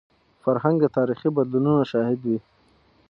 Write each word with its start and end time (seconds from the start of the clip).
فرهنګ 0.43 0.77
د 0.81 0.85
تاریخي 0.97 1.29
بدلونونو 1.35 1.83
شاهد 1.91 2.19
وي. 2.27 2.37